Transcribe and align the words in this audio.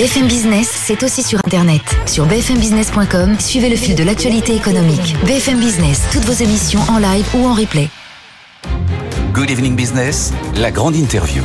BFM 0.00 0.28
Business, 0.28 0.66
c'est 0.66 1.02
aussi 1.02 1.22
sur 1.22 1.40
Internet. 1.40 1.82
Sur 2.06 2.24
bfmbusiness.com, 2.24 3.38
suivez 3.38 3.68
le 3.68 3.76
fil 3.76 3.94
de 3.94 4.02
l'actualité 4.02 4.56
économique. 4.56 5.14
BFM 5.26 5.60
Business, 5.60 6.08
toutes 6.10 6.24
vos 6.24 6.42
émissions 6.42 6.80
en 6.88 6.96
live 6.96 7.26
ou 7.34 7.44
en 7.44 7.52
replay. 7.52 7.90
Good 9.34 9.50
Evening 9.50 9.76
Business, 9.76 10.32
la 10.56 10.70
grande 10.70 10.96
interview. 10.96 11.42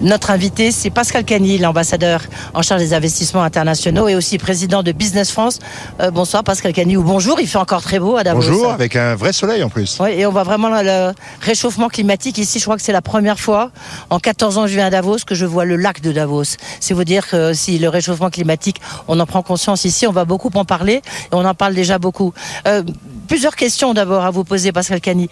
Notre 0.00 0.30
invité, 0.30 0.72
c'est 0.72 0.90
Pascal 0.90 1.24
Cagny, 1.24 1.58
l'ambassadeur 1.58 2.22
en 2.52 2.62
charge 2.62 2.80
des 2.80 2.94
investissements 2.94 3.42
internationaux 3.42 4.08
et 4.08 4.14
aussi 4.14 4.38
président 4.38 4.82
de 4.82 4.92
Business 4.92 5.30
France. 5.30 5.60
Euh, 6.00 6.10
bonsoir 6.10 6.42
Pascal 6.42 6.72
Cagny, 6.72 6.96
ou 6.96 7.02
bonjour, 7.02 7.40
il 7.40 7.46
fait 7.46 7.58
encore 7.58 7.82
très 7.82 7.98
beau 7.98 8.16
à 8.16 8.24
Davos. 8.24 8.40
Bonjour, 8.40 8.70
avec 8.70 8.96
un 8.96 9.14
vrai 9.14 9.32
soleil 9.32 9.62
en 9.62 9.68
plus. 9.68 9.98
Oui, 10.00 10.10
et 10.10 10.26
on 10.26 10.32
voit 10.32 10.42
vraiment 10.42 10.68
le, 10.68 11.12
réchauffement 11.40 11.88
climatique 11.88 12.38
ici. 12.38 12.58
Je 12.58 12.64
crois 12.64 12.76
que 12.76 12.82
c'est 12.82 12.92
la 12.92 13.02
première 13.02 13.38
fois 13.38 13.70
en 14.10 14.18
14 14.18 14.58
ans 14.58 14.62
que 14.62 14.68
je 14.68 14.74
viens 14.74 14.86
à 14.86 14.90
Davos 14.90 15.18
que 15.26 15.34
je 15.34 15.46
vois 15.46 15.64
le 15.64 15.76
lac 15.76 16.00
de 16.00 16.12
Davos. 16.12 16.56
C'est 16.80 16.94
vous 16.94 17.04
dire 17.04 17.28
que 17.28 17.54
si 17.54 17.78
le 17.78 17.88
réchauffement 17.88 18.30
climatique, 18.30 18.80
on 19.08 19.18
en 19.20 19.26
prend 19.26 19.42
conscience 19.42 19.84
ici, 19.84 20.06
on 20.06 20.12
va 20.12 20.24
beaucoup 20.24 20.50
en 20.54 20.64
parler 20.64 20.94
et 20.94 21.02
on 21.32 21.44
en 21.44 21.54
parle 21.54 21.74
déjà 21.74 21.98
beaucoup. 21.98 22.32
Euh, 22.66 22.82
plusieurs 23.24 23.56
questions 23.56 23.94
d'abord 23.94 24.24
à 24.24 24.30
vous 24.30 24.44
poser, 24.44 24.72
Pascal 24.72 25.00
Cagny. 25.00 25.28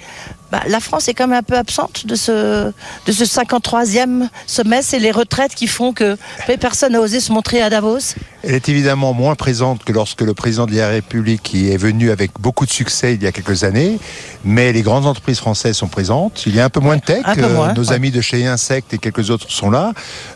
Bah, 0.51 0.63
la 0.67 0.81
France 0.81 1.09
est 1.09 1.15
quand 1.15 1.27
même 1.27 1.39
un 1.39 1.43
peu 1.43 1.57
absente 1.57 2.07
de 2.07 2.15
ce, 2.15 2.73
de 3.07 3.13
ce 3.13 3.25
53e 3.25 4.29
sommet. 4.47 4.83
C'est 4.83 4.99
les 4.99 5.11
retraites 5.11 5.55
qui 5.55 5.67
font 5.67 5.93
que 5.93 6.17
personne 6.61 6.93
n'a 6.93 7.01
osé 7.01 7.21
se 7.21 7.33
montrer 7.33 7.63
à 7.63 7.71
Davos. 7.71 8.15
Elle 8.45 8.55
est 8.55 8.69
évidemment 8.69 9.13
moins 9.13 9.35
présente 9.37 9.85
que 9.85 9.93
lorsque 9.93 10.21
le 10.23 10.35
président 10.35 10.67
de 10.67 10.75
la 10.75 10.89
République 10.89 11.55
y 11.55 11.71
est 11.71 11.77
venu 11.77 12.11
avec 12.11 12.33
beaucoup 12.41 12.67
de 12.67 12.71
succès 12.71 13.15
il 13.15 13.23
y 13.23 13.27
a 13.27 13.33
quelques 13.33 13.63
années. 13.65 13.99
Mais 14.45 14.73
les 14.73 14.83
grandes 14.83 15.07
entreprises 15.07 15.39
françaises 15.39 15.77
sont 15.77 15.87
présentes. 15.87 16.43
Il 16.47 16.55
y 16.55 16.61
a 16.61 16.65
un 16.65 16.69
peu 16.69 16.81
moins 16.81 16.97
de 16.97 17.03
tech. 17.03 17.23
Un 17.25 17.35
peu 17.37 17.49
moins, 17.49 17.69
Euh, 17.71 17.75
nos 17.75 17.85
ouais. 17.91 17.95
amis 17.95 18.11
de 18.11 18.21
chez 18.21 18.45
Insect 18.47 18.93
et 18.93 18.99
quelques 18.99 19.31
autres 19.31 19.51
sont 19.51 19.71
là. 19.71 19.93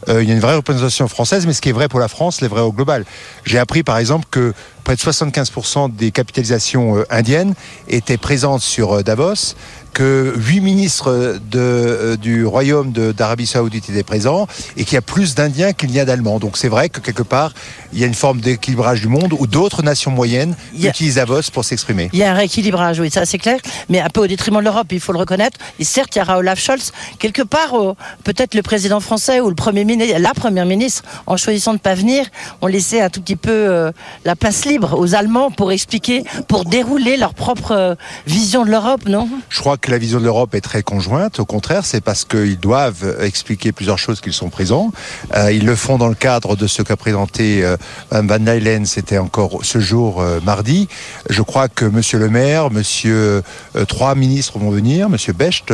Euh, 0.09 0.23
il 0.23 0.29
y 0.29 0.32
a 0.32 0.34
une 0.34 0.41
vraie 0.41 0.55
représentation 0.55 1.09
française, 1.09 1.46
mais 1.46 1.52
ce 1.52 1.60
qui 1.60 1.70
est 1.70 1.73
vrai 1.73 1.88
pour 1.88 1.98
la 2.01 2.09
France, 2.09 2.41
l'est 2.41 2.48
vrai 2.48 2.60
au 2.60 2.73
global. 2.73 3.05
J'ai 3.45 3.59
appris 3.59 3.82
par 3.82 3.98
exemple 3.98 4.27
que 4.30 4.54
près 4.84 4.95
de 4.95 5.01
75% 5.01 5.93
des 5.95 6.12
capitalisations 6.12 6.99
euh, 6.99 7.04
indiennes 7.10 7.54
étaient 7.88 8.18
présentes 8.18 8.62
sur 8.62 9.02
Davos, 9.02 9.57
que 9.97 10.35
huit 10.37 10.61
ministres 10.61 11.39
de, 11.51 11.59
euh, 11.59 12.16
du 12.19 12.45
royaume 12.45 12.93
d'Arabie 12.93 13.47
Saoudite 13.47 13.89
étaient 13.89 14.02
présents 14.02 14.47
et 14.77 14.85
qu'il 14.85 14.93
y 14.93 14.99
a 14.99 15.01
plus 15.01 15.35
d'Indiens 15.35 15.73
qu'il 15.73 15.91
n'y 15.91 15.99
a 15.99 16.05
d'Allemands. 16.05 16.39
Donc 16.39 16.59
c'est 16.59 16.69
vrai 16.69 16.91
que 16.91 17.01
quelque 17.01 17.23
part, 17.23 17.55
il 17.95 17.99
y 17.99 18.05
a 18.05 18.07
une 18.07 18.13
forme 18.13 18.41
d'équilibrage 18.43 19.01
du 19.01 19.09
monde 19.09 19.33
où 19.39 19.47
d'autres 19.47 19.83
nations 19.83 20.11
moyennes 20.11 20.55
a- 20.74 20.89
utilisent 20.89 21.15
Davos 21.15 21.51
pour 21.51 21.65
s'exprimer. 21.65 22.11
Il 22.13 22.19
y 22.19 22.24
a 22.24 22.30
un 22.30 22.35
rééquilibrage, 22.35 23.01
oui, 23.01 23.11
ça 23.11 23.24
c'est 23.24 23.39
clair, 23.39 23.59
mais 23.89 24.01
un 24.02 24.11
peu 24.11 24.21
au 24.21 24.27
détriment 24.27 24.59
de 24.59 24.65
l'Europe, 24.65 24.89
il 24.91 25.01
faut 25.01 25.13
le 25.13 25.19
reconnaître. 25.19 25.57
Et 25.79 25.85
certes, 25.85 26.15
il 26.15 26.19
y 26.19 26.21
a 26.21 26.37
Olaf 26.37 26.61
Scholz. 26.61 26.93
Quelque 27.19 27.41
part, 27.41 27.73
peut-être 28.23 28.55
le 28.55 28.61
président 28.61 29.01
français 29.01 29.41
ou 29.41 29.49
le 29.49 29.55
premier 29.55 29.87
ministre, 29.87 30.19
la 30.19 30.35
première 30.35 30.67
ministre, 30.67 31.05
en 31.27 31.39
choisissant 31.39 31.71
de 31.71 31.77
ne 31.77 31.80
pas 31.80 31.95
venir, 31.95 32.27
ont 32.61 32.67
laissé 32.67 33.01
un 33.01 33.09
tout 33.09 33.23
petit 33.23 33.37
peu 33.37 33.51
euh, 33.51 33.93
la 34.27 34.37
place 34.37 34.67
libre 34.67 34.99
aux 34.99 35.15
Allemands 35.15 35.51
pour 35.51 35.73
expliquer, 35.73 36.23
pour 36.49 36.67
dérouler 36.67 37.17
leur 37.17 37.33
propre 37.33 37.73
euh, 37.73 37.95
vision 38.27 38.67
de 38.67 38.71
l'Europe, 38.71 39.07
non? 39.09 39.27
Je 39.49 39.61
crois 39.61 39.79
que 39.79 39.85
la 39.88 39.98
vision 39.98 40.18
de 40.18 40.24
l'Europe 40.24 40.54
est 40.54 40.60
très 40.60 40.82
conjointe. 40.82 41.40
Au 41.40 41.45
contraire, 41.45 41.84
c'est 41.84 42.01
parce 42.01 42.24
qu'ils 42.24 42.59
doivent 42.59 43.16
expliquer 43.20 43.73
plusieurs 43.73 43.98
choses 43.98 44.20
qu'ils 44.20 44.32
sont 44.32 44.48
présents. 44.48 44.93
Euh, 45.34 45.52
ils 45.52 45.65
le 45.65 45.76
font 45.76 45.98
dans 45.98 46.09
le 46.09 46.15
cadre 46.15 46.56
de 46.56 46.66
ce 46.66 46.82
qu'a 46.82 46.96
présenté 46.96 47.65
euh, 47.65 47.76
Mme 48.10 48.26
Van 48.26 48.52
Leyen, 48.52 48.84
c'était 48.84 49.18
encore 49.18 49.60
ce 49.62 49.78
jour 49.78 50.20
euh, 50.20 50.40
mardi. 50.45 50.88
Je 51.30 51.43
crois 51.43 51.68
que 51.68 51.84
Monsieur 51.84 52.18
le 52.18 52.28
maire, 52.28 52.68
euh, 53.06 53.43
trois 53.88 54.15
ministres 54.15 54.59
vont 54.59 54.70
venir, 54.70 55.09
Monsieur 55.09 55.32
Becht, 55.32 55.73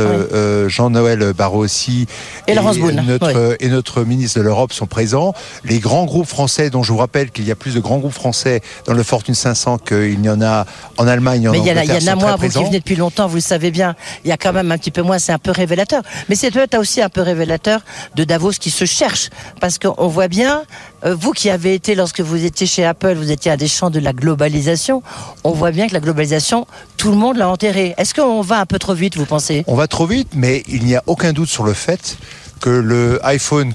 Jean-Noël 0.67 1.33
Barrot 1.33 1.63
aussi, 1.63 2.07
Et 2.47 2.55
Boone, 2.55 3.03
notre 3.07 3.49
oui. 3.49 3.55
et 3.59 3.67
notre 3.67 4.03
ministre 4.03 4.39
de 4.39 4.43
l'Europe 4.43 4.73
sont 4.73 4.87
présents. 4.87 5.33
Les 5.63 5.79
grands 5.79 6.05
groupes 6.05 6.27
français, 6.27 6.69
dont 6.69 6.83
je 6.83 6.91
vous 6.91 6.97
rappelle 6.97 7.31
qu'il 7.31 7.45
y 7.45 7.51
a 7.51 7.55
plus 7.55 7.75
de 7.75 7.79
grands 7.79 7.99
groupes 7.99 8.13
français 8.13 8.61
dans 8.85 8.93
le 8.93 9.03
Fortune 9.03 9.35
500 9.35 9.79
qu'il 9.79 10.19
n'y 10.19 10.29
en 10.29 10.41
a 10.41 10.65
en 10.97 11.07
Allemagne, 11.07 11.47
en 11.47 11.51
Mais 11.51 11.59
il 11.59 11.67
y 11.67 11.71
en 11.71 11.77
a, 11.77 11.85
y 11.85 11.91
en 11.91 12.11
a 12.11 12.15
moins, 12.15 12.35
vous 12.35 12.49
qui 12.49 12.63
venez 12.63 12.79
depuis 12.79 12.95
longtemps, 12.95 13.27
vous 13.27 13.35
le 13.35 13.41
savez 13.41 13.71
bien. 13.71 13.95
Il 14.23 14.29
y 14.29 14.31
a 14.31 14.37
quand 14.37 14.53
même 14.53 14.71
un 14.71 14.77
petit 14.77 14.91
peu 14.91 15.01
moins, 15.01 15.19
c'est 15.19 15.31
un 15.31 15.39
peu 15.39 15.51
révélateur. 15.51 16.01
Mais 16.29 16.35
c'est 16.35 16.51
peut-être 16.51 16.77
aussi 16.77 17.01
un 17.01 17.09
peu 17.09 17.21
révélateur 17.21 17.81
de 18.15 18.23
Davos 18.23 18.51
qui 18.51 18.69
se 18.69 18.85
cherche. 18.85 19.29
Parce 19.59 19.79
qu'on 19.79 20.07
voit 20.07 20.27
bien, 20.27 20.63
euh, 21.05 21.15
vous 21.15 21.31
qui 21.31 21.49
avez 21.49 21.73
été, 21.73 21.95
lorsque 21.95 22.21
vous 22.21 22.43
étiez 22.43 22.67
chez 22.67 22.85
Apple, 22.85 23.13
vous 23.15 23.31
étiez 23.31 23.51
à 23.51 23.57
des 23.57 23.67
champs 23.67 23.89
de 23.89 23.99
la 23.99 24.13
globalisation, 24.13 25.03
on 25.43 25.51
voit 25.51 25.71
bien 25.71 25.87
que 25.87 25.93
la 25.93 25.99
globalisation, 25.99 26.67
tout 26.97 27.11
le 27.11 27.17
monde 27.17 27.37
l'a 27.37 27.49
enterrée. 27.49 27.93
Est-ce 27.97 28.13
qu'on 28.13 28.41
va 28.41 28.59
un 28.59 28.65
peu 28.65 28.79
trop 28.79 28.93
vite, 28.93 29.17
vous 29.17 29.25
pensez? 29.25 29.63
On 29.67 29.75
va 29.75 29.87
trop 29.87 30.05
vite, 30.05 30.29
mais 30.35 30.63
il 30.67 30.85
n'y 30.85 30.95
a 30.95 31.03
aucun 31.07 31.33
doute 31.33 31.49
sur 31.49 31.63
le 31.63 31.73
fait 31.73 32.17
que 32.63 32.69
le 32.69 33.19
iPhone, 33.25 33.73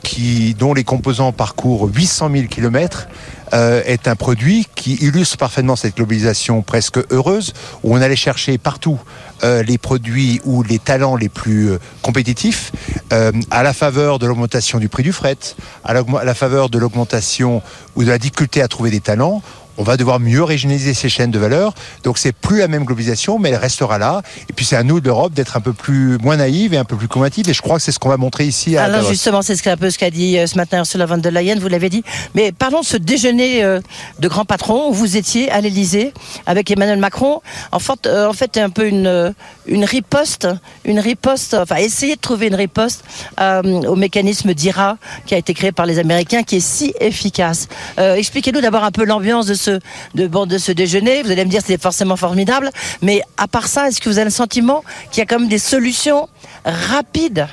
dont 0.59 0.73
les 0.73 0.83
composants 0.83 1.33
parcourent 1.33 1.91
800 1.95 2.31
000 2.33 2.47
km, 2.47 3.07
est 3.53 4.09
un 4.09 4.17
produit 4.17 4.67
qui 4.75 4.95
illustre 4.95 5.37
parfaitement 5.37 5.77
cette 5.77 5.97
globalisation 5.97 6.63
presque 6.63 6.99
heureuse, 7.11 7.53
où 7.83 7.95
on 7.95 8.01
allait 8.01 8.17
chercher 8.17 8.57
partout 8.57 8.99
euh, 9.45 9.63
les 9.63 9.77
produits 9.77 10.41
ou 10.45 10.63
les 10.63 10.79
talents 10.79 11.17
les 11.17 11.29
plus 11.29 11.71
euh, 11.71 11.79
compétitifs, 12.01 12.73
euh, 13.13 13.31
à 13.51 13.63
la 13.63 13.75
faveur 13.75 14.19
de 14.19 14.27
l'augmentation 14.27 14.79
du 14.79 14.89
prix 14.89 15.03
du 15.03 15.13
fret, 15.13 15.37
à 15.85 15.93
la 15.93 16.35
faveur 16.35 16.71
de 16.71 16.79
l'augmentation 16.79 17.63
ou 17.95 18.05
de 18.05 18.09
la 18.09 18.19
difficulté 18.19 18.63
à 18.63 18.69
trouver 18.69 18.91
des 18.91 19.01
talents. 19.01 19.43
On 19.79 19.83
va 19.83 19.97
devoir 19.97 20.21
mieux 20.21 20.43
régionaliser 20.43 20.93
ces 20.93 21.09
chaînes 21.09 21.31
de 21.31 21.39
valeur. 21.39 21.73
Donc 22.05 22.19
c'est 22.19 22.33
plus 22.33 22.59
la 22.59 22.69
même 22.69 22.85
globalisation, 22.85 23.39
mais 23.39 23.49
elle 23.51 23.57
restera 23.57 23.99
là. 23.99 24.23
Et 24.51 24.53
puis 24.53 24.65
c'est 24.65 24.77
à 24.77 24.83
nous 24.83 25.01
d'Europe 25.01 25.33
d'être 25.33 25.57
un 25.57 25.61
peu 25.61 25.73
plus 25.73 26.19
moins 26.19 26.37
naïve 26.37 26.75
et 26.75 26.79
un 26.79 26.85
peu 26.85 26.97
plus 26.97 27.09
combative. 27.09 27.49
Et 27.49 27.55
je 27.55 27.63
crois 27.63 27.77
que 27.77 27.83
c'est 27.83 27.93
ce 27.93 27.99
qu'on 27.99 28.09
va 28.11 28.17
montrer 28.17 28.45
ici 28.45 28.77
à 28.77 28.85
Alors 28.85 29.01
Davos. 29.01 29.11
justement, 29.13 29.41
c'est 29.43 29.57
ce 29.57 29.69
un 29.69 29.77
peu 29.77 29.91
ce 29.91 29.99
qu'a 29.99 30.11
dit 30.11 30.39
euh, 30.39 30.47
ce 30.47 30.57
matin 30.57 30.79
Ursula 30.79 31.07
von 31.07 31.19
der 31.19 31.31
Leyen, 31.33 31.59
vous 31.59 31.69
l'avez 31.69 31.89
dit. 31.91 32.03
Mais 32.35 32.53
parlons 32.53 32.81
de 32.81 32.85
ce 32.87 32.97
déjeuner 32.97 33.63
euh, 33.63 33.81
de 34.19 34.29
grands 34.29 34.45
patrons 34.45 34.89
où 34.89 34.93
vous 34.93 35.17
étiez 35.17 35.51
à 35.51 35.61
l'Elysée 35.61 36.13
avec 36.47 36.71
Emmanuel 36.71 36.99
Macron. 36.99 37.41
En 37.73 37.79
fait, 37.79 38.07
euh, 38.07 38.29
en 38.29 38.33
fait 38.33 38.57
un 38.57 38.71
peu 38.71 38.87
une, 38.87 39.35
une 39.67 39.85
riposte, 39.85 40.49
une 40.85 40.99
riposte, 40.99 41.55
enfin 41.55 41.77
essayer 41.77 42.17
de 42.17 42.21
trouver 42.21 42.47
une 42.49 42.55
riposte 42.55 43.05
euh, 43.41 43.63
au 43.63 43.97
mécanisme 43.97 44.55
d'IRA 44.55 44.97
qui 45.27 45.35
a 45.35 45.39
été 45.39 45.55
créé 45.55 45.73
par 45.73 45.87
les 45.87 45.99
Américains, 45.99 46.43
qui 46.43 46.57
est 46.57 46.61
si 46.61 46.95
efficace. 47.01 47.69
Euh, 47.99 48.15
Expliquez-nous 48.15 48.61
d'abord 48.61 48.85
un 48.85 48.91
peu 48.91 49.05
l'ambiance 49.05 49.47
de 49.47 49.55
ce, 49.55 49.68
de, 50.15 50.27
bon, 50.27 50.47
de 50.47 50.59
ce 50.59 50.73
déjeuner. 50.73 51.23
Vous 51.23 51.31
allez 51.31 51.45
me 51.45 51.51
dire 51.51 51.63
c'est 51.65 51.81
forcément 51.81 52.17
formidable, 52.17 52.71
mais 53.03 53.23
à 53.37 53.47
part 53.49 53.69
ça, 53.69 53.89
est-ce 53.89 54.01
que 54.01 54.09
vous 54.09 54.19
avez 54.19 54.27
le 54.27 54.31
sentiment 54.31 54.83
qu'il 55.11 55.21
y 55.21 55.23
a 55.23 55.27
quand 55.27 55.39
même 55.39 55.49
des 55.49 55.59
solutions 55.59 56.29
rapides 56.65 57.47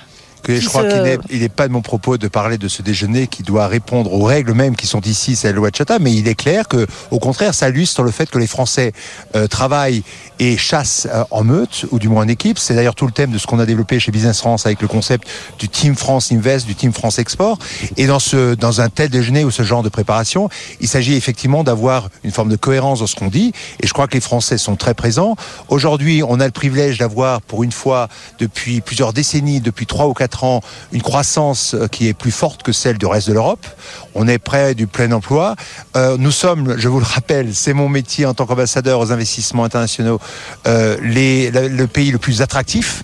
Que 0.45 0.59
je 0.59 0.67
crois 0.69 0.83
se- 0.83 1.17
qu'il 1.27 1.39
n'est 1.39 1.49
pas 1.49 1.67
de 1.67 1.73
mon 1.73 1.81
propos 1.81 2.17
de 2.17 2.27
parler 2.27 2.57
de 2.57 2.67
ce 2.67 2.81
déjeuner 2.81 3.27
qui 3.27 3.41
doit 3.43 3.67
répondre 3.67 4.13
aux 4.13 4.23
règles 4.23 4.53
mêmes 4.53 4.75
qui 4.75 4.85
sont 4.87 5.01
ici, 5.01 5.35
c'est 5.35 5.47
la 5.47 5.53
loi 5.53 5.71
de 5.71 5.75
Chatham, 5.75 6.03
mais 6.03 6.13
il 6.13 6.27
est 6.27 6.35
clair 6.35 6.67
que, 6.67 6.85
au 7.09 7.19
contraire, 7.19 7.53
ça 7.55 7.69
illustre 7.69 8.03
le 8.03 8.11
fait 8.11 8.29
que 8.29 8.37
les 8.37 8.45
Français 8.47 8.93
euh, 9.35 9.47
travaillent 9.47 10.03
et 10.39 10.55
chassent 10.57 11.07
euh, 11.11 11.23
en 11.31 11.43
meute, 11.43 11.85
ou 11.91 11.97
du 11.97 12.09
moins 12.09 12.23
en 12.25 12.27
équipe. 12.27 12.59
C'est 12.59 12.75
d'ailleurs 12.75 12.93
tout 12.95 13.07
le 13.07 13.11
thème 13.11 13.31
de 13.31 13.37
ce 13.39 13.47
qu'on 13.47 13.57
a 13.59 13.65
développé 13.65 13.99
chez 13.99 14.11
Business 14.11 14.39
France 14.39 14.65
avec 14.67 14.81
le 14.81 14.87
concept 14.87 15.27
du 15.57 15.67
Team 15.67 15.95
France 15.95 16.31
Invest, 16.31 16.67
du 16.67 16.75
Team 16.75 16.93
France 16.93 17.17
Export. 17.17 17.57
Et 17.97 18.05
dans, 18.05 18.19
ce, 18.19 18.53
dans 18.53 18.81
un 18.81 18.89
tel 18.89 19.09
déjeuner 19.09 19.45
ou 19.45 19.51
ce 19.51 19.63
genre 19.63 19.81
de 19.81 19.89
préparation, 19.89 20.49
il 20.79 20.87
s'agit 20.87 21.15
effectivement 21.15 21.63
d'avoir 21.63 22.09
une 22.23 22.31
forme 22.31 22.49
de 22.49 22.55
cohérence 22.55 22.99
dans 22.99 23.07
ce 23.07 23.15
qu'on 23.15 23.29
dit. 23.29 23.51
Et 23.81 23.87
je 23.87 23.93
crois 23.93 24.07
que 24.07 24.13
les 24.13 24.21
Français 24.21 24.57
sont 24.59 24.75
très 24.75 24.93
présents. 24.93 25.35
Aujourd'hui, 25.69 26.21
on 26.21 26.39
a 26.39 26.45
le 26.45 26.51
privilège 26.51 26.99
d'avoir, 26.99 27.41
pour 27.41 27.63
une 27.63 27.71
fois, 27.71 28.09
depuis 28.37 28.81
plusieurs 28.81 29.11
décennies, 29.13 29.59
depuis 29.61 29.85
trois 29.85 30.07
ou 30.07 30.13
quatre 30.13 30.34
ans, 30.43 30.61
une 30.91 31.01
croissance 31.01 31.73
euh, 31.73 31.87
qui 31.87 32.07
est 32.07 32.13
plus 32.13 32.31
forte 32.31 32.63
que 32.63 32.71
celle 32.71 32.97
du 32.97 33.05
reste 33.05 33.27
de 33.27 33.33
l'Europe. 33.33 33.65
On 34.13 34.27
est 34.27 34.37
près 34.37 34.75
du 34.75 34.87
plein 34.87 35.11
emploi. 35.11 35.55
Euh, 35.95 36.17
nous 36.19 36.31
sommes, 36.31 36.75
je 36.77 36.87
vous 36.87 36.99
le 36.99 37.05
rappelle, 37.05 37.53
c'est 37.53 37.73
mon 37.73 37.89
métier 37.89 38.25
en 38.25 38.33
tant 38.33 38.45
qu'ambassadeur 38.45 38.99
aux 38.99 39.11
investissements 39.11 39.63
internationaux, 39.63 40.19
euh, 40.67 40.97
le, 41.01 41.85
pays 41.85 42.11
le 42.11 42.17
plus 42.17 42.41
attractif 42.41 43.03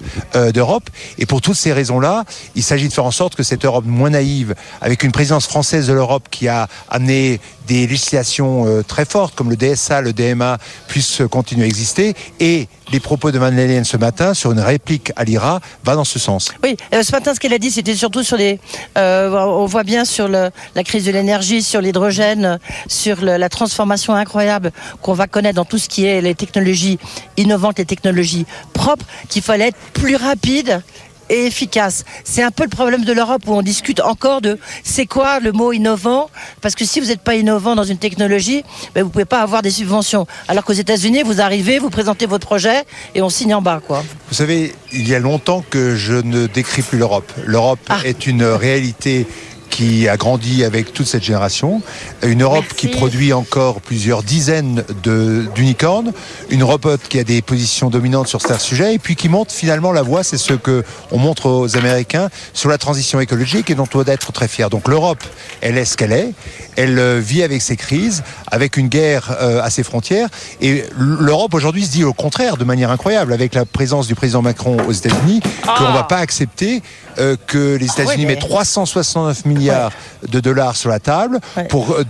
d'Europe. 0.53 0.89
Et 1.17 1.25
pour 1.25 1.41
toutes 1.41 1.55
ces 1.55 1.73
raisons-là, 1.73 2.23
il 2.55 2.63
s'agit 2.63 2.87
de 2.87 2.93
faire 2.93 3.05
en 3.05 3.11
sorte 3.11 3.35
que 3.35 3.43
cette 3.43 3.65
Europe 3.65 3.85
moins 3.85 4.09
naïve, 4.09 4.55
avec 4.81 5.03
une 5.03 5.11
présidence 5.11 5.47
française 5.47 5.87
de 5.87 5.93
l'Europe 5.93 6.27
qui 6.31 6.47
a 6.47 6.67
amené 6.89 7.39
des 7.67 7.87
législations 7.87 8.83
très 8.87 9.05
fortes 9.05 9.35
comme 9.35 9.49
le 9.49 9.55
DSA, 9.55 10.01
le 10.01 10.13
DMA, 10.13 10.57
puissent 10.87 11.21
continuer 11.29 11.65
à 11.65 11.67
exister. 11.67 12.15
Et 12.39 12.67
les 12.91 12.99
propos 12.99 13.31
de 13.31 13.39
Van 13.39 13.49
Leyen 13.49 13.83
ce 13.83 13.97
matin 13.97 14.33
sur 14.33 14.51
une 14.51 14.59
réplique 14.59 15.11
à 15.15 15.23
l'IRA 15.23 15.59
va 15.83 15.95
dans 15.95 16.03
ce 16.03 16.19
sens. 16.19 16.51
Oui, 16.63 16.75
ce 16.91 17.11
matin, 17.11 17.20
ce 17.33 17.39
qu'elle 17.39 17.53
a 17.53 17.57
dit, 17.57 17.71
c'était 17.71 17.95
surtout 17.95 18.23
sur 18.23 18.37
les. 18.37 18.59
euh, 18.97 19.29
on 19.31 19.65
voit 19.65 19.83
bien 19.83 20.05
sur 20.05 20.27
la 20.27 20.51
crise 20.83 21.05
de 21.05 21.11
l'énergie, 21.11 21.61
sur 21.61 21.81
l'hydrogène, 21.81 22.59
sur 22.87 23.21
la 23.21 23.49
transformation 23.49 24.13
incroyable 24.13 24.71
qu'on 25.01 25.13
va 25.13 25.27
connaître 25.27 25.55
dans 25.55 25.65
tout 25.65 25.77
ce 25.77 25.87
qui 25.87 26.05
est 26.05 26.21
les 26.21 26.35
technologies 26.35 26.99
innovantes, 27.37 27.79
les 27.79 27.85
technologies 27.85 28.45
propres, 28.73 29.05
qu'il 29.29 29.41
fallait 29.41 29.69
être 29.69 29.77
plus 29.93 30.15
rapide 30.15 30.81
et 31.31 31.45
efficace. 31.47 32.03
C'est 32.23 32.43
un 32.43 32.51
peu 32.51 32.63
le 32.63 32.69
problème 32.69 33.03
de 33.05 33.13
l'Europe 33.13 33.43
où 33.47 33.53
on 33.53 33.61
discute 33.61 33.99
encore 34.01 34.41
de 34.41 34.59
c'est 34.83 35.05
quoi 35.05 35.39
le 35.39 35.51
mot 35.51 35.71
innovant 35.71 36.29
parce 36.61 36.75
que 36.75 36.85
si 36.85 36.99
vous 36.99 37.07
n'êtes 37.07 37.21
pas 37.21 37.35
innovant 37.35 37.75
dans 37.75 37.83
une 37.83 37.97
technologie, 37.97 38.63
ben 38.93 39.03
vous 39.03 39.09
pouvez 39.09 39.25
pas 39.25 39.41
avoir 39.41 39.61
des 39.61 39.71
subventions. 39.71 40.27
Alors 40.47 40.63
qu'aux 40.65 40.73
États-Unis, 40.73 41.23
vous 41.23 41.41
arrivez, 41.41 41.79
vous 41.79 41.89
présentez 41.89 42.25
votre 42.25 42.45
projet 42.45 42.83
et 43.15 43.21
on 43.21 43.29
signe 43.29 43.55
en 43.55 43.61
bas 43.61 43.81
quoi. 43.85 44.03
Vous 44.29 44.35
savez, 44.35 44.73
il 44.91 45.07
y 45.07 45.15
a 45.15 45.19
longtemps 45.19 45.63
que 45.69 45.95
je 45.95 46.13
ne 46.13 46.47
décris 46.47 46.81
plus 46.81 46.97
l'Europe. 46.99 47.31
L'Europe 47.45 47.79
Ah. 47.89 47.99
est 48.03 48.27
une 48.27 48.43
réalité 48.43 49.25
qui 49.81 50.07
a 50.07 50.15
grandi 50.15 50.63
avec 50.63 50.93
toute 50.93 51.07
cette 51.07 51.23
génération, 51.23 51.81
une 52.21 52.43
Europe 52.43 52.65
Merci. 52.69 52.75
qui 52.75 52.87
produit 52.89 53.33
encore 53.33 53.81
plusieurs 53.81 54.21
dizaines 54.21 54.83
d'unicornes, 55.55 56.13
une 56.51 56.61
Europe 56.61 56.87
qui 57.09 57.17
a 57.17 57.23
des 57.23 57.41
positions 57.41 57.89
dominantes 57.89 58.27
sur 58.27 58.41
certains 58.41 58.59
sujets 58.59 58.93
et 58.93 58.99
puis 58.99 59.15
qui 59.15 59.27
montre 59.27 59.51
finalement 59.51 59.91
la 59.91 60.03
voie, 60.03 60.23
c'est 60.23 60.37
ce 60.37 60.53
que 60.53 60.83
on 61.11 61.17
montre 61.17 61.47
aux 61.49 61.77
Américains 61.77 62.29
sur 62.53 62.69
la 62.69 62.77
transition 62.77 63.19
écologique 63.19 63.71
et 63.71 63.75
dont 63.75 63.87
on 63.95 64.03
doit 64.03 64.13
être 64.13 64.31
très 64.31 64.47
fier. 64.47 64.69
Donc 64.69 64.87
l'Europe, 64.87 65.23
elle 65.61 65.79
est 65.79 65.85
ce 65.85 65.97
qu'elle 65.97 66.11
est, 66.11 66.31
elle 66.75 66.99
euh, 66.99 67.19
vit 67.19 67.41
avec 67.41 67.63
ses 67.63 67.75
crises, 67.75 68.21
avec 68.51 68.77
une 68.77 68.87
guerre 68.87 69.35
euh, 69.41 69.63
à 69.63 69.71
ses 69.71 69.81
frontières. 69.81 70.29
Et 70.61 70.83
l'Europe 70.95 71.55
aujourd'hui 71.55 71.85
se 71.85 71.91
dit 71.91 72.03
au 72.03 72.13
contraire 72.13 72.57
de 72.57 72.65
manière 72.65 72.91
incroyable 72.91 73.33
avec 73.33 73.55
la 73.55 73.65
présence 73.65 74.05
du 74.05 74.13
président 74.13 74.43
Macron 74.43 74.77
aux 74.87 74.91
États-Unis 74.91 75.41
qu'on 75.77 75.87
ne 75.87 75.93
va 75.93 76.03
pas 76.03 76.17
accepter 76.17 76.83
euh, 77.17 77.35
que 77.47 77.75
les 77.77 77.87
États-Unis 77.87 78.11
Ah 78.13 78.17
mais- 78.19 78.25
mettent 78.25 78.39
369 78.41 79.45
milliards 79.45 79.70
de 80.27 80.39
dollars 80.39 80.75
sur 80.75 80.89
la 80.89 80.99
table 80.99 81.39
Ouais. 81.57 81.65
pour, 81.67 81.91
euh, 81.93 82.03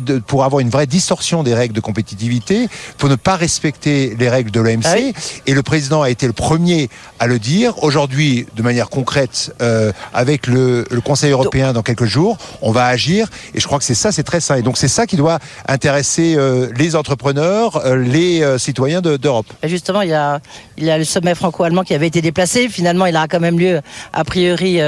de- 0.00 0.18
pour 0.18 0.44
avoir 0.44 0.60
une 0.60 0.68
vraie 0.70 0.86
distorsion 0.86 1.42
des 1.42 1.54
règles 1.54 1.74
de 1.74 1.80
compétitivité, 1.80 2.68
pour 2.98 3.08
ne 3.08 3.16
pas 3.16 3.36
respecter 3.36 4.14
les 4.18 4.28
règles 4.28 4.50
de 4.50 4.60
l'OMC. 4.60 4.82
Ah 4.86 4.94
oui. 4.96 5.12
Et 5.46 5.54
le 5.54 5.62
président 5.62 6.02
a 6.02 6.10
été 6.10 6.26
le 6.26 6.32
premier 6.32 6.88
à 7.18 7.26
le 7.26 7.38
dire. 7.38 7.82
Aujourd'hui, 7.82 8.46
de 8.56 8.62
manière 8.62 8.88
concrète, 8.88 9.54
euh, 9.62 9.92
avec 10.14 10.46
le, 10.46 10.84
le 10.90 11.00
Conseil 11.00 11.30
européen 11.32 11.72
dans 11.72 11.82
quelques 11.82 12.04
jours, 12.04 12.36
on 12.62 12.72
va 12.72 12.86
agir. 12.86 13.28
Et 13.54 13.60
je 13.60 13.66
crois 13.66 13.78
que 13.78 13.84
c'est 13.84 13.94
ça, 13.94 14.12
c'est 14.12 14.22
très 14.22 14.40
sain. 14.40 14.56
Et 14.56 14.62
donc 14.62 14.76
c'est 14.76 14.88
ça 14.88 15.06
qui 15.06 15.16
doit 15.16 15.38
intéresser 15.68 16.34
euh, 16.36 16.68
les 16.76 16.96
entrepreneurs, 16.96 17.76
euh, 17.84 17.96
les 17.96 18.44
citoyens 18.58 19.00
de- 19.00 19.16
d'Europe. 19.16 19.46
Justement, 19.64 20.02
il 20.02 20.10
y, 20.10 20.14
a, 20.14 20.40
il 20.76 20.84
y 20.84 20.90
a 20.90 20.98
le 20.98 21.04
sommet 21.04 21.34
franco-allemand 21.34 21.82
qui 21.82 21.94
avait 21.94 22.06
été 22.06 22.20
déplacé. 22.22 22.68
Finalement, 22.68 23.06
il 23.06 23.16
aura 23.16 23.28
quand 23.28 23.40
même 23.40 23.58
lieu, 23.58 23.80
a 24.12 24.24
priori, 24.24 24.78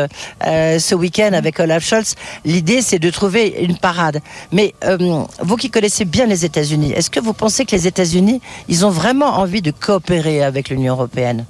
ce 0.43 0.95
week-end 0.95 1.31
avec 1.33 1.59
Olaf 1.61 1.85
Scholz. 1.85 1.98
L'idée, 2.45 2.83
c'est 2.83 2.99
de 2.99 3.11
trouver 3.11 3.57
une 3.61 3.77
parade. 3.77 4.21
Mais 4.53 4.75
euh, 4.85 5.23
vous 5.41 5.57
qui 5.57 5.71
connaissez 5.71 6.05
bien 6.05 6.27
les 6.27 6.45
États-Unis, 6.45 6.93
est-ce 6.93 7.11
que 7.11 7.21
vous 7.21 7.33
pensez 7.33 7.65
que 7.65 7.75
les 7.75 7.87
États-Unis, 7.87 8.41
ils 8.69 8.85
ont 8.85 8.91
vraiment 8.91 9.39
envie 9.39 9.63
de 9.63 9.71
coopérer 9.71 10.43
avec 10.43 10.71
l'Union 10.71 10.95
européenne? 10.95 11.45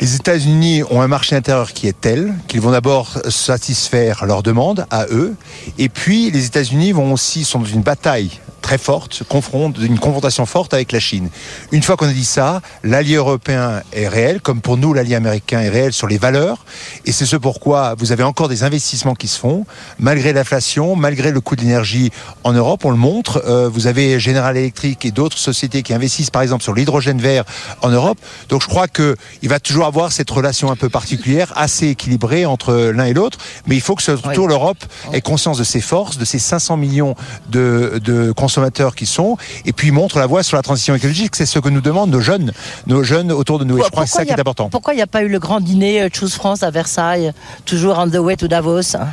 Les 0.00 0.16
États-Unis 0.16 0.82
ont 0.90 1.00
un 1.00 1.08
marché 1.08 1.36
intérieur 1.36 1.72
qui 1.72 1.86
est 1.86 1.98
tel 1.98 2.34
qu'ils 2.48 2.60
vont 2.60 2.72
d'abord 2.72 3.18
satisfaire 3.28 4.26
leurs 4.26 4.42
demandes 4.42 4.86
à 4.90 5.06
eux, 5.06 5.36
et 5.78 5.88
puis 5.88 6.30
les 6.30 6.46
États-Unis 6.46 6.92
vont 6.92 7.12
aussi 7.12 7.44
sont 7.44 7.60
dans 7.60 7.64
une 7.64 7.82
bataille 7.82 8.30
très 8.64 8.78
forte, 8.78 9.24
confronte, 9.28 9.76
une 9.78 9.98
confrontation 9.98 10.46
forte 10.46 10.72
avec 10.72 10.90
la 10.90 10.98
Chine. 10.98 11.28
Une 11.70 11.82
fois 11.82 11.98
qu'on 11.98 12.08
a 12.08 12.12
dit 12.14 12.24
ça, 12.24 12.62
l'allié 12.82 13.16
européen 13.16 13.82
est 13.92 14.08
réel, 14.08 14.40
comme 14.40 14.62
pour 14.62 14.78
nous 14.78 14.94
l'allié 14.94 15.16
américain 15.16 15.60
est 15.60 15.68
réel 15.68 15.92
sur 15.92 16.06
les 16.06 16.16
valeurs, 16.16 16.64
et 17.04 17.12
c'est 17.12 17.26
ce 17.26 17.36
pourquoi 17.36 17.94
vous 17.98 18.10
avez 18.10 18.22
encore 18.22 18.48
des 18.48 18.62
investissements 18.62 19.14
qui 19.14 19.28
se 19.28 19.38
font, 19.38 19.66
malgré 19.98 20.32
l'inflation, 20.32 20.96
malgré 20.96 21.30
le 21.30 21.42
coût 21.42 21.56
de 21.56 21.60
l'énergie 21.60 22.10
en 22.42 22.54
Europe, 22.54 22.86
on 22.86 22.90
le 22.90 22.96
montre. 22.96 23.42
Euh, 23.46 23.68
vous 23.68 23.86
avez 23.86 24.18
General 24.18 24.56
Electric 24.56 25.04
et 25.04 25.10
d'autres 25.10 25.36
sociétés 25.36 25.82
qui 25.82 25.92
investissent 25.92 26.30
par 26.30 26.40
exemple 26.40 26.62
sur 26.62 26.72
l'hydrogène 26.72 27.20
vert 27.20 27.44
en 27.82 27.90
Europe. 27.90 28.18
Donc 28.48 28.62
je 28.62 28.66
crois 28.66 28.88
que 28.88 29.14
il 29.42 29.50
va 29.50 29.60
toujours 29.60 29.84
avoir 29.84 30.10
cette 30.10 30.30
relation 30.30 30.70
un 30.70 30.76
peu 30.76 30.88
particulière, 30.88 31.52
assez 31.54 31.88
équilibrée 31.88 32.46
entre 32.46 32.72
l'un 32.94 33.04
et 33.04 33.12
l'autre, 33.12 33.36
mais 33.66 33.74
il 33.76 33.82
faut 33.82 33.94
que 33.94 34.02
surtout 34.02 34.44
Oui. 34.44 34.48
l'Europe 34.48 34.82
ait 35.12 35.20
conscience 35.20 35.58
de 35.58 35.64
ses 35.64 35.82
forces, 35.82 36.16
de 36.16 36.24
ses 36.24 36.38
500 36.38 36.78
millions 36.78 37.14
de, 37.50 38.00
de 38.02 38.32
consommateurs 38.32 38.53
qui 38.96 39.06
sont, 39.06 39.36
et 39.64 39.72
puis 39.72 39.90
montre 39.90 40.18
la 40.18 40.26
voie 40.26 40.42
sur 40.42 40.56
la 40.56 40.62
transition 40.62 40.94
écologique. 40.94 41.36
C'est 41.36 41.46
ce 41.46 41.58
que 41.58 41.68
nous 41.68 41.80
demandent 41.80 42.10
nos 42.10 42.20
jeunes, 42.20 42.52
nos 42.86 43.02
jeunes 43.02 43.32
autour 43.32 43.58
de 43.58 43.64
nous. 43.64 43.78
Et 43.78 43.82
je 43.82 43.90
crois 43.90 44.04
que 44.04 44.10
c'est 44.10 44.18
ça 44.18 44.24
qui 44.24 44.32
est 44.32 44.40
important. 44.40 44.68
Pourquoi 44.70 44.94
il 44.94 44.96
n'y 44.96 45.02
a 45.02 45.06
pas 45.06 45.22
eu 45.22 45.28
le 45.28 45.38
grand 45.38 45.60
dîner 45.60 46.02
euh, 46.02 46.08
Choose 46.12 46.34
France 46.34 46.62
à 46.62 46.70
Versailles, 46.70 47.32
toujours 47.64 47.98
on 47.98 48.08
the 48.08 48.16
way 48.16 48.36
to 48.36 48.48
Davos 48.48 48.96
hein? 48.96 49.08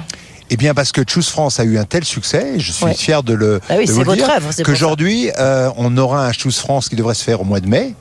Eh 0.53 0.57
bien, 0.57 0.74
parce 0.74 0.92
que 0.92 1.01
Choose 1.07 1.30
France 1.30 1.62
a 1.62 1.63
eu 1.63 1.77
un 1.77 1.86
tel 1.86 2.03
succès, 2.03 2.56
et 2.56 2.59
je 2.59 2.74
suis 2.74 2.83
Ouais. 2.83 2.94
fier 2.94 3.24
de 3.24 3.33
le, 3.33 3.62
Ah 3.69 3.75
oui, 3.77 3.86
de 3.86 3.92
vous 3.94 4.03
dire, 4.15 4.27
qu'aujourd'hui, 4.65 5.31
euh, 5.39 5.69
on 5.77 5.98
aura 5.98 6.27
un 6.27 6.33
Choose 6.33 6.57
France 6.57 6.89
qui 6.89 6.98
devrait 6.98 7.15
se 7.15 7.24
faire 7.24 7.39
au 7.39 7.45
mois 7.45 7.62
de 7.62 7.68
mai. 7.68 7.94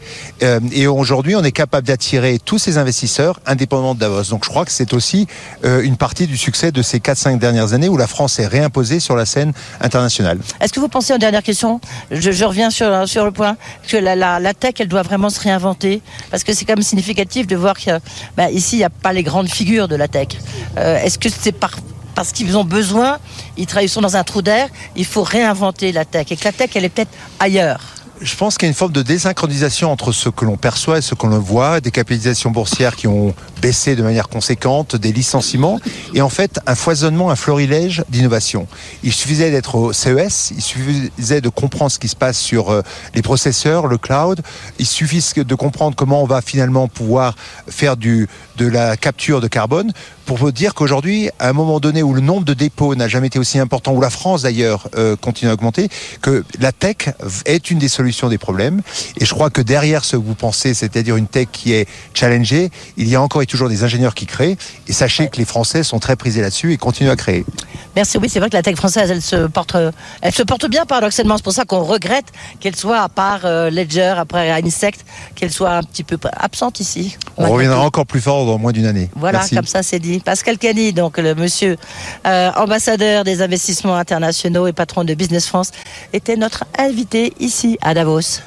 Euh, 0.43 0.58
et 0.73 0.88
aujourd'hui, 0.88 1.37
on 1.37 1.44
est 1.44 1.52
capable 1.52 1.87
d'attirer 1.87 2.41
tous 2.44 2.58
ces 2.58 2.76
investisseurs 2.76 3.38
indépendamment 3.47 3.94
de 3.94 4.00
Davos. 4.00 4.25
Donc, 4.31 4.44
je 4.44 4.50
crois 4.50 4.64
que 4.64 4.73
c'est 4.73 4.93
aussi 4.94 5.29
euh, 5.64 5.81
une 5.82 5.97
partie 5.97 6.26
du 6.26 6.37
succès 6.37 6.73
de 6.73 6.82
ces 6.82 6.99
4-5 6.99 7.38
dernières 7.38 7.73
années 7.73 7.88
où 7.88 7.97
la 7.97 8.08
France 8.08 8.41
est 8.41 8.49
réimposée 8.49 8.99
sur 8.99 9.14
la 9.14 9.26
scène 9.26 9.52
internationale. 9.81 10.38
Est-ce 10.61 10.73
que 10.73 10.81
vous 10.81 10.88
pensez, 10.88 11.12
en 11.12 11.19
dernière 11.19 11.44
question, 11.44 11.81
je, 12.11 12.32
je 12.32 12.44
reviens 12.44 12.70
sur, 12.70 13.06
sur 13.08 13.25
le 13.25 13.31
point, 13.31 13.56
que 13.87 13.97
la, 13.97 14.17
la, 14.17 14.41
la 14.41 14.55
tech, 14.55 14.75
elle 14.81 14.88
doit 14.88 15.02
vraiment 15.02 15.31
se 15.31 15.38
réinventer? 15.38 16.02
Parce 16.32 16.43
que 16.43 16.52
c'est 16.52 16.64
quand 16.64 16.75
même 16.75 16.82
significatif 16.82 17.47
de 17.47 17.55
voir 17.55 17.79
que 17.79 17.93
bah, 18.37 18.50
il 18.50 18.61
n'y 18.76 18.82
a 18.82 18.91
pas 18.91 19.12
les 19.12 19.23
grandes 19.23 19.49
figures 19.49 19.87
de 19.87 19.94
la 19.94 20.08
tech. 20.08 20.29
Euh, 20.79 20.99
Est-ce 20.99 21.17
que 21.19 21.29
c'est 21.29 21.52
par, 21.52 21.70
parce 22.15 22.33
qu'ils 22.33 22.57
ont 22.57 22.65
besoin, 22.65 23.19
ils, 23.57 23.89
sont 23.89 24.01
dans 24.01 24.17
un 24.17 24.25
trou 24.25 24.43
d'air, 24.43 24.69
il 24.97 25.05
faut 25.05 25.23
réinventer 25.23 25.93
la 25.93 26.05
tech. 26.05 26.27
Et 26.31 26.37
que 26.37 26.45
la 26.45 26.53
tech, 26.53 26.71
elle 26.75 26.85
est 26.85 26.89
peut-être 26.89 27.12
ailleurs 27.39 27.81
Je 28.23 28.37
pense 28.37 28.59
qu'il 28.59 28.67
y 28.67 28.69
a 28.69 28.73
une 28.73 28.75
forme 28.75 28.93
de 28.93 29.01
désynchronisation 29.01 29.91
entre 29.91 30.13
ce 30.13 30.29
que 30.29 30.45
l'on 30.45 30.59
perçoit 30.59 30.99
et 30.99 31.01
ce 31.01 31.15
que 31.15 31.27
l'on 31.27 31.39
voit, 31.39 31.81
des 31.81 31.91
capitalisations 31.91 32.51
boursières 32.51 32.95
qui 32.95 33.07
ont 33.07 33.35
baissé 33.63 33.97
de 33.97 34.03
manière 34.03 34.29
conséquente, 34.29 34.95
des 34.95 35.11
licenciements, 35.11 35.81
et 36.13 36.21
en 36.21 36.29
fait 36.29 36.61
un 36.67 36.75
foisonnement, 36.75 37.31
un 37.31 37.37
florilège 37.37 38.05
d'innovation. 38.11 38.67
Il 39.03 39.15
suffisait 39.15 39.51
d'être 39.51 39.75
au 39.75 39.95
CES, 39.95 40.53
il 40.55 40.61
suffisait 40.61 41.41
de 41.41 41.49
comprendre 41.49 41.91
ce 41.91 41.99
qui 41.99 42.09
se 42.09 42.17
passe 42.17 42.39
sur 42.39 42.69
euh, 42.69 42.83
les 43.15 43.23
processeurs, 43.23 43.87
le 43.87 43.97
cloud, 43.97 44.43
il 44.79 44.87
suffit 44.87 45.25
de 45.37 45.55
comprendre 45.55 45.97
comment 45.97 46.23
on 46.23 46.27
va 46.27 46.43
finalement 46.43 46.89
pouvoir 46.89 47.37
faire 47.69 47.97
du, 47.97 48.29
de 48.59 48.67
la 48.67 48.99
capture 48.99 49.41
de 49.41 49.49
carbone 49.49 49.93
pour 50.27 50.37
vous 50.37 50.53
dire 50.53 50.75
qu'aujourd'hui, 50.75 51.31
à 51.39 51.49
un 51.49 51.53
moment 51.53 51.81
donné 51.81 52.03
où 52.03 52.13
le 52.13 52.21
nombre 52.21 52.45
de 52.45 52.55
dépôts 52.55 52.95
n'a 52.95 53.09
jamais 53.09 53.29
été 53.29 53.39
aussi 53.39 53.59
important, 53.59 53.93
où 53.93 54.01
la 54.01 54.11
France 54.11 54.43
d'ailleurs 54.43 54.89
euh, 54.97 55.17
continue 55.17 55.51
à 55.51 55.55
augmenter, 55.55 55.89
que 56.23 56.45
la 56.61 56.71
tech 56.71 57.09
est 57.47 57.71
une 57.71 57.79
des 57.79 57.89
solutions 57.89 58.10
des 58.29 58.39
problèmes. 58.39 58.83
Et 59.19 59.25
je 59.25 59.35
crois 59.35 59.51
que 59.51 59.62
derrière 59.62 60.05
ce 60.05 60.17
que 60.17 60.23
vous 60.23 60.35
pensez, 60.35 60.75
c'est-à-dire 60.75 61.17
une 61.17 61.27
tech 61.27 61.49
qui 61.53 61.73
est 61.73 61.89
challengée, 62.15 62.71
il 62.97 63.09
y 63.09 63.15
a 63.15 63.23
encore 63.23 63.43
et 63.43 63.47
toujours 63.47 63.69
des 63.69 63.85
ingénieurs 63.85 64.15
qui 64.15 64.27
créent. 64.27 64.57
Et 64.89 64.93
sachez 64.93 65.29
que 65.29 65.37
les 65.37 65.45
Français 65.45 65.83
sont 65.83 65.99
très 65.99 66.17
prisés 66.17 66.41
là-dessus 66.41 66.73
et 66.73 66.77
continuent 66.77 67.11
à 67.11 67.17
créer. 67.17 67.45
Merci. 67.97 68.19
Oui, 68.19 68.29
c'est 68.29 68.41
vrai 68.41 68.50
que 68.50 68.56
la 68.56 68.62
tech 68.62 68.77
française, 68.77 69.11
elle 69.11 69.23
se 69.23 69.47
porte, 69.47 69.77
elle 70.23 70.32
se 70.32 70.43
porte 70.43 70.69
bien 70.69 70.87
paradoxalement. 70.87 71.37
C'est 71.37 71.44
pour 71.44 71.53
ça 71.53 71.65
qu'on 71.65 71.82
regrette 71.82 72.27
qu'elle 72.61 72.77
soit, 72.77 73.00
à 73.00 73.09
part 73.09 73.41
euh, 73.44 73.71
Ledger, 73.71 74.15
après 74.17 74.50
Insect, 74.50 75.05
qu'elle 75.35 75.53
soit 75.53 75.73
un 75.73 75.82
petit 75.82 76.05
peu 76.05 76.19
absente 76.32 76.81
ici. 76.81 77.17
On 77.37 77.50
reviendra 77.50 77.81
encore 77.81 78.06
plus 78.06 78.21
fort 78.21 78.47
dans 78.47 78.59
moins 78.59 78.73
d'une 78.73 78.87
année. 78.87 79.11
Voilà, 79.17 79.38
Merci. 79.38 79.55
comme 79.55 79.67
ça 79.67 79.82
c'est 79.82 79.99
dit. 79.99 80.21
Pascal 80.21 80.59
Cani, 80.59 80.93
donc 80.93 81.19
le 81.19 81.35
monsieur 81.35 81.77
euh, 82.27 82.50
ambassadeur 82.56 83.25
des 83.25 83.43
investissements 83.43 83.97
internationaux 83.97 84.67
et 84.67 84.73
patron 84.73 85.05
de 85.05 85.15
Business 85.15 85.47
France, 85.47 85.71
était 86.12 86.37
notre 86.37 86.64
invité 86.78 87.33
ici 87.40 87.78
à 87.83 87.95
Davos. 87.95 88.40